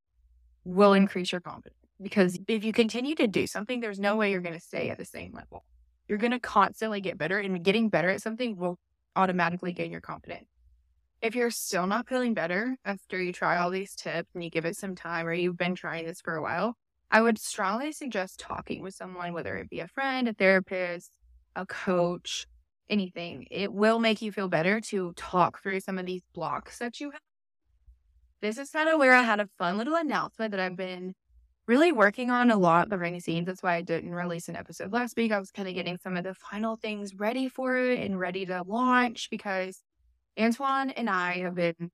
will 0.64 0.94
increase 0.94 1.30
your 1.30 1.40
confidence. 1.40 1.76
Because 2.00 2.38
if 2.48 2.64
you 2.64 2.72
continue 2.72 3.14
to 3.16 3.26
do 3.26 3.46
something, 3.46 3.80
there's 3.80 4.00
no 4.00 4.16
way 4.16 4.30
you're 4.30 4.40
going 4.40 4.54
to 4.54 4.60
stay 4.60 4.88
at 4.90 4.98
the 4.98 5.04
same 5.04 5.32
level. 5.32 5.64
You're 6.08 6.18
going 6.18 6.32
to 6.32 6.40
constantly 6.40 7.00
get 7.00 7.18
better, 7.18 7.38
and 7.38 7.62
getting 7.62 7.88
better 7.88 8.08
at 8.08 8.22
something 8.22 8.56
will 8.56 8.78
automatically 9.16 9.72
gain 9.72 9.90
your 9.90 10.00
confidence. 10.00 10.46
If 11.20 11.34
you're 11.34 11.50
still 11.50 11.86
not 11.88 12.08
feeling 12.08 12.32
better 12.32 12.76
after 12.84 13.20
you 13.20 13.32
try 13.32 13.56
all 13.56 13.70
these 13.70 13.96
tips 13.96 14.30
and 14.34 14.44
you 14.44 14.50
give 14.50 14.64
it 14.64 14.76
some 14.76 14.94
time 14.94 15.26
or 15.26 15.32
you've 15.32 15.56
been 15.56 15.74
trying 15.74 16.06
this 16.06 16.20
for 16.20 16.36
a 16.36 16.42
while, 16.42 16.76
I 17.10 17.22
would 17.22 17.38
strongly 17.38 17.90
suggest 17.90 18.38
talking 18.38 18.82
with 18.82 18.94
someone, 18.94 19.32
whether 19.32 19.56
it 19.56 19.68
be 19.68 19.80
a 19.80 19.88
friend, 19.88 20.28
a 20.28 20.32
therapist, 20.32 21.10
a 21.56 21.66
coach, 21.66 22.46
anything. 22.88 23.48
It 23.50 23.72
will 23.72 23.98
make 23.98 24.22
you 24.22 24.30
feel 24.30 24.48
better 24.48 24.80
to 24.82 25.12
talk 25.16 25.60
through 25.60 25.80
some 25.80 25.98
of 25.98 26.06
these 26.06 26.22
blocks 26.34 26.78
that 26.78 27.00
you 27.00 27.10
have. 27.10 27.20
This 28.40 28.56
is 28.56 28.70
kind 28.70 28.88
of 28.88 29.00
where 29.00 29.14
I 29.14 29.22
had 29.22 29.40
a 29.40 29.48
fun 29.58 29.76
little 29.76 29.96
announcement 29.96 30.52
that 30.52 30.60
I've 30.60 30.76
been 30.76 31.14
really 31.66 31.90
working 31.90 32.30
on 32.30 32.52
a 32.52 32.56
lot 32.56 32.88
behind 32.88 33.16
the 33.16 33.20
scenes. 33.20 33.46
That's 33.46 33.62
why 33.62 33.74
I 33.74 33.82
didn't 33.82 34.14
release 34.14 34.48
an 34.48 34.54
episode 34.54 34.92
last 34.92 35.16
week. 35.16 35.32
I 35.32 35.40
was 35.40 35.50
kind 35.50 35.68
of 35.68 35.74
getting 35.74 35.98
some 35.98 36.16
of 36.16 36.22
the 36.22 36.34
final 36.34 36.76
things 36.76 37.16
ready 37.16 37.48
for 37.48 37.76
it 37.76 37.98
and 37.98 38.20
ready 38.20 38.46
to 38.46 38.62
launch 38.64 39.28
because 39.30 39.82
Antoine 40.38 40.90
and 40.90 41.10
I 41.10 41.38
have 41.40 41.54
been 41.54 41.90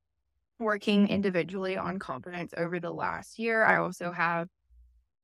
working 0.59 1.09
individually 1.09 1.77
on 1.77 1.99
confidence 1.99 2.53
over 2.57 2.81
the 2.81 2.93
last 2.93 3.39
year. 3.39 3.65
I 3.65 3.79
also 3.79 4.13
have 4.13 4.49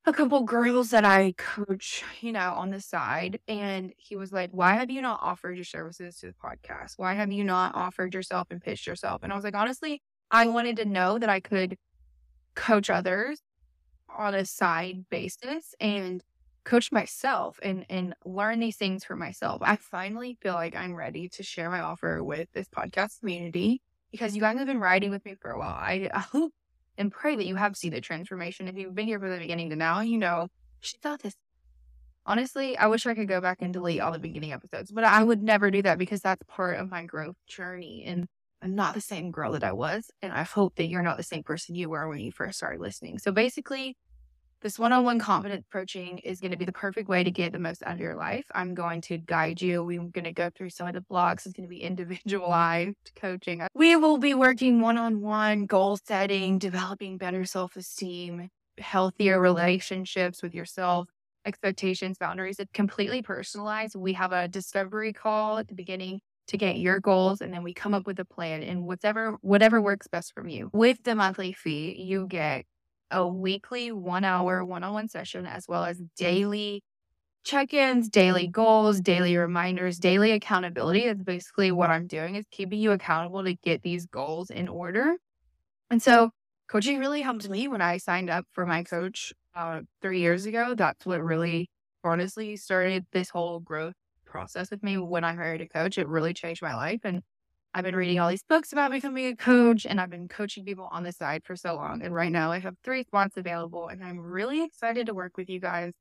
a 0.06 0.12
couple 0.12 0.42
girls 0.42 0.90
that 0.90 1.04
I 1.04 1.32
coach, 1.36 2.02
you 2.20 2.32
know, 2.32 2.54
on 2.54 2.70
the 2.70 2.80
side. 2.80 3.40
And 3.48 3.92
he 3.96 4.16
was 4.16 4.32
like, 4.32 4.50
Why 4.52 4.74
have 4.74 4.90
you 4.90 5.02
not 5.02 5.20
offered 5.22 5.56
your 5.56 5.64
services 5.64 6.16
to 6.18 6.26
the 6.28 6.34
podcast? 6.34 6.94
Why 6.96 7.14
have 7.14 7.32
you 7.32 7.44
not 7.44 7.74
offered 7.74 8.14
yourself 8.14 8.48
and 8.50 8.60
pitched 8.62 8.86
yourself? 8.86 9.22
And 9.22 9.32
I 9.32 9.36
was 9.36 9.44
like, 9.44 9.56
Honestly, 9.56 10.02
I 10.30 10.46
wanted 10.46 10.76
to 10.76 10.84
know 10.84 11.18
that 11.18 11.28
I 11.28 11.40
could 11.40 11.76
coach 12.54 12.90
others 12.90 13.40
on 14.08 14.34
a 14.34 14.44
side 14.44 15.06
basis 15.10 15.74
and 15.80 16.22
coach 16.64 16.92
myself 16.92 17.58
and 17.62 17.86
and 17.88 18.14
learn 18.24 18.60
these 18.60 18.76
things 18.76 19.04
for 19.04 19.16
myself. 19.16 19.62
I 19.62 19.76
finally 19.76 20.36
feel 20.40 20.54
like 20.54 20.76
I'm 20.76 20.94
ready 20.94 21.28
to 21.30 21.42
share 21.42 21.70
my 21.70 21.80
offer 21.80 22.22
with 22.22 22.48
this 22.52 22.68
podcast 22.68 23.20
community 23.20 23.82
because 24.12 24.34
you 24.34 24.40
guys 24.40 24.58
have 24.58 24.66
been 24.66 24.80
riding 24.80 25.10
with 25.10 25.24
me 25.24 25.36
for 25.40 25.50
a 25.50 25.58
while. 25.58 25.74
I, 25.74 26.10
I 26.12 26.20
hope 26.20 26.52
and 26.98 27.10
pray 27.10 27.36
that 27.36 27.46
you 27.46 27.56
have 27.56 27.76
seen 27.76 27.92
the 27.92 28.00
transformation. 28.00 28.68
If 28.68 28.76
you've 28.76 28.94
been 28.94 29.06
here 29.06 29.18
from 29.18 29.30
the 29.30 29.38
beginning 29.38 29.70
to 29.70 29.76
now, 29.76 30.00
you 30.00 30.18
know, 30.18 30.48
she 30.80 30.98
thought 30.98 31.22
this. 31.22 31.34
Honestly, 32.26 32.76
I 32.76 32.86
wish 32.86 33.06
I 33.06 33.14
could 33.14 33.28
go 33.28 33.40
back 33.40 33.58
and 33.62 33.72
delete 33.72 34.00
all 34.00 34.12
the 34.12 34.18
beginning 34.18 34.52
episodes, 34.52 34.92
but 34.92 35.04
I 35.04 35.24
would 35.24 35.42
never 35.42 35.70
do 35.70 35.80
that 35.82 35.98
because 35.98 36.20
that's 36.20 36.42
part 36.46 36.78
of 36.78 36.90
my 36.90 37.04
growth 37.04 37.36
journey. 37.46 38.04
And 38.06 38.26
I'm 38.62 38.74
not 38.74 38.94
the 38.94 39.00
same 39.00 39.30
girl 39.30 39.52
that 39.52 39.64
I 39.64 39.72
was. 39.72 40.10
And 40.20 40.32
I 40.32 40.42
hope 40.42 40.76
that 40.76 40.88
you're 40.88 41.02
not 41.02 41.16
the 41.16 41.22
same 41.22 41.42
person 41.42 41.74
you 41.74 41.88
were 41.88 42.06
when 42.08 42.18
you 42.20 42.30
first 42.30 42.58
started 42.58 42.80
listening. 42.80 43.18
So 43.18 43.32
basically, 43.32 43.96
this 44.60 44.78
one 44.78 44.92
on 44.92 45.04
one 45.04 45.18
confidence 45.18 45.66
coaching 45.72 46.18
is 46.18 46.40
going 46.40 46.50
to 46.50 46.56
be 46.56 46.64
the 46.64 46.72
perfect 46.72 47.08
way 47.08 47.24
to 47.24 47.30
get 47.30 47.52
the 47.52 47.58
most 47.58 47.82
out 47.84 47.94
of 47.94 48.00
your 48.00 48.14
life. 48.14 48.44
I'm 48.54 48.74
going 48.74 49.00
to 49.02 49.18
guide 49.18 49.62
you. 49.62 49.82
We're 49.82 50.02
going 50.02 50.24
to 50.24 50.32
go 50.32 50.50
through 50.50 50.70
some 50.70 50.86
of 50.86 50.94
the 50.94 51.00
blocks. 51.00 51.46
It's 51.46 51.54
going 51.54 51.68
to 51.68 51.70
be 51.70 51.82
individualized 51.82 52.96
coaching. 53.16 53.66
We 53.74 53.96
will 53.96 54.18
be 54.18 54.34
working 54.34 54.80
one 54.80 54.98
on 54.98 55.20
one, 55.20 55.66
goal 55.66 55.98
setting, 56.04 56.58
developing 56.58 57.16
better 57.16 57.44
self 57.44 57.76
esteem, 57.76 58.48
healthier 58.78 59.40
relationships 59.40 60.42
with 60.42 60.54
yourself, 60.54 61.08
expectations, 61.46 62.18
boundaries. 62.18 62.58
It's 62.58 62.72
completely 62.72 63.22
personalized. 63.22 63.94
We 63.96 64.12
have 64.14 64.32
a 64.32 64.48
discovery 64.48 65.12
call 65.12 65.58
at 65.58 65.68
the 65.68 65.74
beginning 65.74 66.20
to 66.48 66.58
get 66.58 66.78
your 66.78 66.98
goals 66.98 67.40
and 67.40 67.54
then 67.54 67.62
we 67.62 67.72
come 67.72 67.94
up 67.94 68.06
with 68.06 68.18
a 68.18 68.24
plan 68.24 68.62
and 68.64 68.82
whatever 68.84 69.36
whatever 69.40 69.80
works 69.80 70.08
best 70.08 70.32
for 70.34 70.46
you. 70.46 70.68
With 70.72 71.02
the 71.04 71.14
monthly 71.14 71.52
fee, 71.52 71.94
you 71.96 72.26
get 72.26 72.64
a 73.10 73.26
weekly 73.28 73.92
one 73.92 74.24
hour 74.24 74.64
one 74.64 74.84
on 74.84 74.92
one 74.94 75.08
session, 75.08 75.46
as 75.46 75.66
well 75.68 75.84
as 75.84 76.02
daily 76.16 76.82
check 77.44 77.74
ins, 77.74 78.08
daily 78.08 78.46
goals, 78.48 79.00
daily 79.00 79.36
reminders, 79.36 79.98
daily 79.98 80.32
accountability. 80.32 81.06
That's 81.06 81.22
basically 81.24 81.72
what 81.72 81.90
I'm 81.90 82.06
doing 82.06 82.36
is 82.36 82.46
keeping 82.50 82.80
you 82.80 82.92
accountable 82.92 83.44
to 83.44 83.54
get 83.56 83.82
these 83.82 84.06
goals 84.06 84.50
in 84.50 84.68
order. 84.68 85.16
And 85.90 86.02
so 86.02 86.30
coaching 86.68 86.98
really 86.98 87.22
helped 87.22 87.48
me 87.48 87.68
when 87.68 87.82
I 87.82 87.98
signed 87.98 88.30
up 88.30 88.46
for 88.52 88.66
my 88.66 88.82
coach 88.84 89.32
uh, 89.54 89.82
three 90.02 90.20
years 90.20 90.46
ago. 90.46 90.74
That's 90.74 91.06
what 91.06 91.22
really 91.22 91.68
honestly 92.04 92.56
started 92.56 93.06
this 93.12 93.30
whole 93.30 93.60
growth 93.60 93.94
process 94.24 94.70
with 94.70 94.82
me 94.82 94.98
when 94.98 95.24
I 95.24 95.34
hired 95.34 95.60
a 95.60 95.68
coach. 95.68 95.98
It 95.98 96.08
really 96.08 96.34
changed 96.34 96.62
my 96.62 96.74
life. 96.74 97.00
And 97.04 97.22
I've 97.72 97.84
been 97.84 97.94
reading 97.94 98.18
all 98.18 98.28
these 98.28 98.42
books 98.42 98.72
about 98.72 98.90
becoming 98.90 99.26
a 99.26 99.36
coach 99.36 99.86
and 99.86 100.00
I've 100.00 100.10
been 100.10 100.26
coaching 100.28 100.64
people 100.64 100.88
on 100.90 101.04
the 101.04 101.12
side 101.12 101.44
for 101.44 101.54
so 101.54 101.76
long. 101.76 102.02
And 102.02 102.12
right 102.14 102.32
now 102.32 102.50
I 102.50 102.58
have 102.58 102.76
three 102.82 103.04
spots 103.04 103.36
available 103.36 103.88
and 103.88 104.02
I'm 104.02 104.18
really 104.18 104.64
excited 104.64 105.06
to 105.06 105.14
work 105.14 105.36
with 105.36 105.48
you 105.48 105.60
guys. 105.60 105.92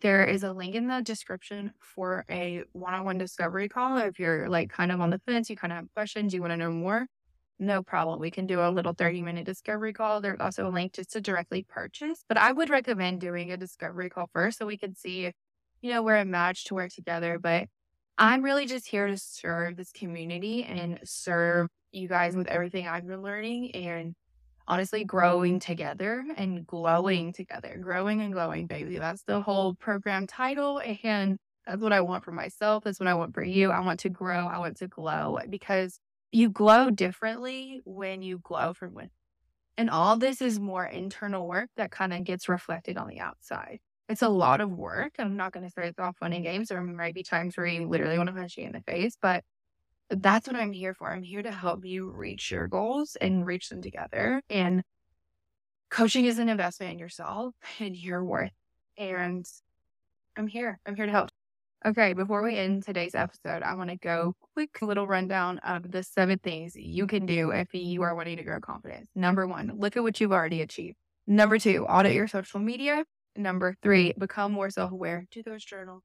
There 0.00 0.24
is 0.24 0.44
a 0.44 0.52
link 0.52 0.74
in 0.74 0.86
the 0.86 1.00
description 1.02 1.72
for 1.80 2.24
a 2.30 2.62
one 2.72 2.94
on 2.94 3.04
one 3.04 3.18
discovery 3.18 3.68
call. 3.68 3.98
If 3.98 4.18
you're 4.18 4.48
like 4.48 4.70
kind 4.70 4.92
of 4.92 5.00
on 5.00 5.10
the 5.10 5.20
fence, 5.26 5.48
you 5.50 5.56
kind 5.56 5.72
of 5.72 5.78
have 5.78 5.94
questions, 5.94 6.34
you 6.34 6.40
want 6.42 6.52
to 6.52 6.56
know 6.56 6.70
more, 6.70 7.06
no 7.58 7.82
problem. 7.82 8.20
We 8.20 8.30
can 8.30 8.46
do 8.46 8.60
a 8.60 8.70
little 8.70 8.92
30 8.92 9.22
minute 9.22 9.46
discovery 9.46 9.92
call. 9.92 10.20
There's 10.20 10.40
also 10.40 10.68
a 10.68 10.70
link 10.70 10.92
just 10.92 11.12
to 11.12 11.20
directly 11.20 11.64
purchase, 11.68 12.24
but 12.28 12.38
I 12.38 12.52
would 12.52 12.70
recommend 12.70 13.20
doing 13.20 13.50
a 13.50 13.56
discovery 13.56 14.10
call 14.10 14.28
first 14.32 14.58
so 14.58 14.66
we 14.66 14.78
can 14.78 14.94
see 14.94 15.24
if, 15.26 15.34
you 15.82 15.90
know, 15.92 16.02
we're 16.02 16.16
a 16.16 16.24
match 16.24 16.66
to 16.66 16.74
work 16.74 16.92
together. 16.92 17.38
But 17.38 17.68
I'm 18.20 18.42
really 18.42 18.66
just 18.66 18.88
here 18.88 19.06
to 19.06 19.16
serve 19.16 19.76
this 19.76 19.92
community 19.92 20.64
and 20.64 20.98
serve 21.04 21.68
you 21.92 22.08
guys 22.08 22.34
with 22.34 22.48
everything 22.48 22.88
I've 22.88 23.06
been 23.06 23.22
learning 23.22 23.70
and 23.76 24.14
honestly 24.66 25.04
growing 25.04 25.60
together 25.60 26.24
and 26.36 26.66
glowing 26.66 27.32
together. 27.32 27.78
Growing 27.80 28.20
and 28.20 28.32
glowing, 28.32 28.66
baby. 28.66 28.98
That's 28.98 29.22
the 29.22 29.40
whole 29.40 29.74
program 29.74 30.26
title. 30.26 30.80
And 30.80 31.38
that's 31.64 31.80
what 31.80 31.92
I 31.92 32.00
want 32.00 32.24
for 32.24 32.32
myself. 32.32 32.82
That's 32.82 32.98
what 32.98 33.06
I 33.06 33.14
want 33.14 33.34
for 33.34 33.44
you. 33.44 33.70
I 33.70 33.80
want 33.80 34.00
to 34.00 34.08
grow. 34.08 34.48
I 34.48 34.58
want 34.58 34.78
to 34.78 34.88
glow 34.88 35.38
because 35.48 36.00
you 36.32 36.50
glow 36.50 36.90
differently 36.90 37.82
when 37.84 38.22
you 38.22 38.40
glow 38.42 38.74
from 38.74 38.94
within. 38.94 39.10
And 39.76 39.88
all 39.88 40.16
this 40.16 40.42
is 40.42 40.58
more 40.58 40.84
internal 40.84 41.46
work 41.46 41.70
that 41.76 41.92
kind 41.92 42.12
of 42.12 42.24
gets 42.24 42.48
reflected 42.48 42.96
on 42.96 43.06
the 43.06 43.20
outside 43.20 43.78
it's 44.08 44.22
a 44.22 44.28
lot 44.28 44.60
of 44.60 44.70
work. 44.70 45.12
I'm 45.18 45.36
not 45.36 45.52
going 45.52 45.66
to 45.66 45.72
say 45.72 45.88
it's 45.88 45.98
all 45.98 46.12
fun 46.12 46.32
and 46.32 46.44
games. 46.44 46.68
There 46.68 46.80
might 46.80 47.14
be 47.14 47.22
times 47.22 47.56
where 47.56 47.66
you 47.66 47.86
literally 47.86 48.16
want 48.16 48.28
to 48.28 48.34
punch 48.34 48.56
you 48.56 48.64
in 48.64 48.72
the 48.72 48.80
face, 48.80 49.16
but 49.20 49.44
that's 50.10 50.46
what 50.46 50.56
I'm 50.56 50.72
here 50.72 50.94
for. 50.94 51.10
I'm 51.10 51.22
here 51.22 51.42
to 51.42 51.50
help 51.50 51.84
you 51.84 52.10
reach 52.10 52.50
your 52.50 52.68
goals 52.68 53.16
and 53.20 53.46
reach 53.46 53.68
them 53.68 53.82
together. 53.82 54.42
And 54.48 54.82
coaching 55.90 56.24
is 56.24 56.38
an 56.38 56.48
investment 56.48 56.92
in 56.92 56.98
yourself 56.98 57.54
and 57.78 57.94
your 57.94 58.24
worth. 58.24 58.52
And 58.96 59.46
I'm 60.36 60.46
here. 60.46 60.80
I'm 60.86 60.96
here 60.96 61.06
to 61.06 61.12
help. 61.12 61.28
Okay, 61.86 62.12
before 62.12 62.42
we 62.42 62.56
end 62.56 62.82
today's 62.82 63.14
episode, 63.14 63.62
I 63.62 63.74
want 63.74 63.90
to 63.90 63.96
go 63.96 64.34
quick 64.54 64.82
little 64.82 65.06
rundown 65.06 65.58
of 65.58 65.92
the 65.92 66.02
seven 66.02 66.38
things 66.38 66.74
you 66.74 67.06
can 67.06 67.24
do 67.24 67.50
if 67.50 67.72
you 67.72 68.02
are 68.02 68.16
wanting 68.16 68.36
to 68.38 68.42
grow 68.42 68.58
confidence. 68.58 69.08
Number 69.14 69.46
one, 69.46 69.72
look 69.76 69.96
at 69.96 70.02
what 70.02 70.20
you've 70.20 70.32
already 70.32 70.60
achieved. 70.60 70.96
Number 71.28 71.56
two, 71.56 71.86
audit 71.86 72.14
your 72.14 72.26
social 72.26 72.58
media. 72.58 73.04
Number 73.38 73.76
three, 73.82 74.10
mm-hmm. 74.10 74.20
become 74.20 74.52
more 74.52 74.68
self 74.68 74.90
aware. 74.90 75.24
Do 75.30 75.42
those 75.44 75.64
journals. 75.64 76.02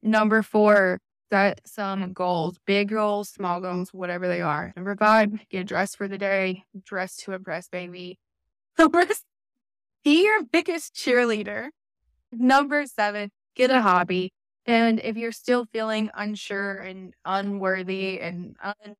Number 0.00 0.42
four, 0.42 1.00
set 1.30 1.60
some 1.66 2.12
goals, 2.12 2.58
big 2.66 2.90
goals, 2.90 3.28
small 3.28 3.60
goals, 3.60 3.92
whatever 3.92 4.28
they 4.28 4.40
are. 4.40 4.72
Number 4.76 4.94
five, 4.94 5.32
get 5.50 5.66
dressed 5.66 5.96
for 5.96 6.06
the 6.06 6.18
day, 6.18 6.62
dress 6.84 7.16
to 7.16 7.32
impress, 7.32 7.68
baby. 7.68 8.18
Number 8.78 9.04
be 10.04 10.22
your 10.22 10.44
biggest 10.44 10.94
cheerleader. 10.94 11.70
Number 12.30 12.86
seven, 12.86 13.30
get 13.56 13.70
a 13.72 13.82
hobby. 13.82 14.32
And 14.64 15.00
if 15.00 15.16
you're 15.16 15.32
still 15.32 15.64
feeling 15.72 16.10
unsure 16.14 16.76
and 16.76 17.12
unworthy 17.24 18.20
and 18.20 18.54
un- 18.62 18.94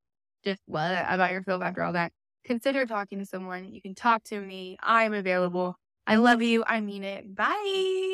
just 0.45 0.63
what 0.67 1.05
about 1.09 1.31
yourself 1.31 1.63
after 1.63 1.83
all 1.85 1.93
that, 1.93 2.13
consider 2.45 2.87
talking 2.87 3.21
to 3.21 3.27
someone. 3.27 3.73
You 3.73 3.81
can 3.81 3.95
talk 3.95 4.25
to 4.25 4.41
me. 4.41 4.79
I'm 4.83 5.15
available. 5.15 5.77
I 6.07 6.17
love 6.17 6.39
mm-hmm. 6.39 6.43
you. 6.43 6.65
I 6.67 6.81
mean 6.81 7.05
it. 7.05 7.35
Bye. 7.35 8.07